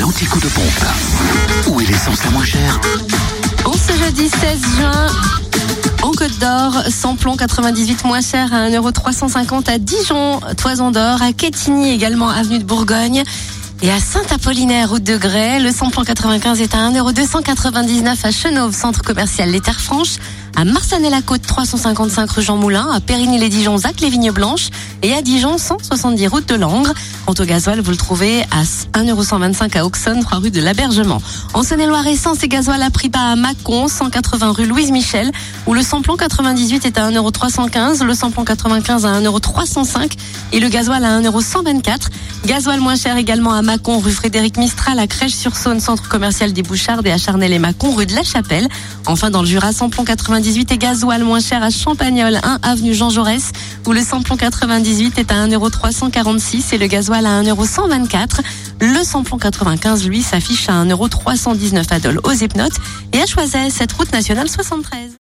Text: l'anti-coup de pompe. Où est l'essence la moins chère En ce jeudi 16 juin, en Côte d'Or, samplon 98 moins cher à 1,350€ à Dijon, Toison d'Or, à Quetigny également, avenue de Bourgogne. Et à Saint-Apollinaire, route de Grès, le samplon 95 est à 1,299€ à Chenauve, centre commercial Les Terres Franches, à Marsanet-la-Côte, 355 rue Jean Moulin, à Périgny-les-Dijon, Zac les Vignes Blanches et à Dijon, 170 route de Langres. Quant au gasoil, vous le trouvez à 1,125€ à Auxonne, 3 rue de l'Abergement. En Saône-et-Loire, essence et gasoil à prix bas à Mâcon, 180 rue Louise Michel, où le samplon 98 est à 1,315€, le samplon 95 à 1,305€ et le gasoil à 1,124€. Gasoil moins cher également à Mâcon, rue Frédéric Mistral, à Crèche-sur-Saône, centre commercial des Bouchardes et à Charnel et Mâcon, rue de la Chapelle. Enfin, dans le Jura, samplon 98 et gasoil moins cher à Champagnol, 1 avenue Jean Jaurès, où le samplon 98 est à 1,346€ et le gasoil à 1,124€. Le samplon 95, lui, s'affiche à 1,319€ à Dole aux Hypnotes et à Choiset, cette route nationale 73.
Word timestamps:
l'anti-coup 0.00 0.40
de 0.40 0.48
pompe. 0.48 0.84
Où 1.68 1.80
est 1.80 1.86
l'essence 1.86 2.24
la 2.24 2.30
moins 2.30 2.44
chère 2.44 2.80
En 3.64 3.72
ce 3.72 3.92
jeudi 3.96 4.28
16 4.28 4.60
juin, 4.78 5.06
en 6.02 6.10
Côte 6.12 6.38
d'Or, 6.38 6.82
samplon 6.90 7.36
98 7.36 8.04
moins 8.04 8.20
cher 8.20 8.52
à 8.52 8.68
1,350€ 8.68 9.70
à 9.70 9.78
Dijon, 9.78 10.40
Toison 10.56 10.90
d'Or, 10.90 11.22
à 11.22 11.32
Quetigny 11.32 11.92
également, 11.92 12.28
avenue 12.28 12.58
de 12.58 12.64
Bourgogne. 12.64 13.22
Et 13.82 13.90
à 13.90 13.98
Saint-Apollinaire, 13.98 14.90
route 14.90 15.02
de 15.02 15.16
Grès, 15.16 15.60
le 15.60 15.70
samplon 15.70 16.04
95 16.04 16.60
est 16.60 16.74
à 16.74 16.90
1,299€ 16.90 18.26
à 18.26 18.30
Chenauve, 18.30 18.74
centre 18.74 19.02
commercial 19.02 19.50
Les 19.50 19.60
Terres 19.60 19.80
Franches, 19.80 20.16
à 20.56 20.64
Marsanet-la-Côte, 20.64 21.42
355 21.42 22.30
rue 22.30 22.42
Jean 22.42 22.56
Moulin, 22.56 22.88
à 22.92 23.00
Périgny-les-Dijon, 23.00 23.76
Zac 23.76 24.00
les 24.00 24.08
Vignes 24.08 24.30
Blanches 24.30 24.68
et 25.02 25.12
à 25.12 25.20
Dijon, 25.20 25.58
170 25.58 26.28
route 26.28 26.48
de 26.48 26.54
Langres. 26.54 26.92
Quant 27.26 27.34
au 27.38 27.44
gasoil, 27.44 27.80
vous 27.80 27.90
le 27.90 27.96
trouvez 27.96 28.42
à 28.52 28.62
1,125€ 28.98 29.76
à 29.76 29.84
Auxonne, 29.84 30.20
3 30.20 30.38
rue 30.38 30.50
de 30.50 30.60
l'Abergement. 30.60 31.20
En 31.54 31.62
Saône-et-Loire, 31.62 32.06
essence 32.06 32.42
et 32.44 32.48
gasoil 32.48 32.80
à 32.82 32.90
prix 32.90 33.08
bas 33.08 33.32
à 33.32 33.36
Mâcon, 33.36 33.88
180 33.88 34.52
rue 34.52 34.66
Louise 34.66 34.92
Michel, 34.92 35.32
où 35.66 35.74
le 35.74 35.82
samplon 35.82 36.16
98 36.16 36.86
est 36.86 36.98
à 36.98 37.10
1,315€, 37.10 38.04
le 38.04 38.14
samplon 38.14 38.44
95 38.44 39.06
à 39.06 39.20
1,305€ 39.20 40.12
et 40.54 40.60
le 40.60 40.68
gasoil 40.68 41.04
à 41.04 41.20
1,124€. 41.20 42.08
Gasoil 42.46 42.78
moins 42.78 42.94
cher 42.94 43.16
également 43.16 43.52
à 43.52 43.62
Mâcon, 43.62 43.98
rue 43.98 44.12
Frédéric 44.12 44.56
Mistral, 44.56 45.00
à 45.00 45.08
Crèche-sur-Saône, 45.08 45.80
centre 45.80 46.08
commercial 46.08 46.52
des 46.52 46.62
Bouchardes 46.62 47.06
et 47.06 47.10
à 47.10 47.18
Charnel 47.18 47.52
et 47.52 47.58
Mâcon, 47.58 47.92
rue 47.92 48.06
de 48.06 48.14
la 48.14 48.22
Chapelle. 48.22 48.68
Enfin, 49.06 49.30
dans 49.30 49.40
le 49.40 49.48
Jura, 49.48 49.72
samplon 49.72 50.04
98 50.04 50.70
et 50.70 50.78
gasoil 50.78 51.24
moins 51.24 51.40
cher 51.40 51.62
à 51.64 51.70
Champagnol, 51.70 52.38
1 52.40 52.60
avenue 52.62 52.94
Jean 52.94 53.10
Jaurès, 53.10 53.50
où 53.86 53.92
le 53.92 54.00
samplon 54.00 54.36
98 54.36 55.18
est 55.18 55.32
à 55.32 55.46
1,346€ 55.46 56.72
et 56.72 56.78
le 56.78 56.86
gasoil 56.86 57.26
à 57.26 57.42
1,124€. 57.42 58.38
Le 58.80 59.02
samplon 59.02 59.38
95, 59.38 60.06
lui, 60.06 60.22
s'affiche 60.22 60.68
à 60.68 60.84
1,319€ 60.84 61.92
à 61.92 61.98
Dole 61.98 62.20
aux 62.22 62.32
Hypnotes 62.32 62.78
et 63.12 63.20
à 63.20 63.26
Choiset, 63.26 63.70
cette 63.70 63.92
route 63.92 64.12
nationale 64.12 64.48
73. 64.48 65.10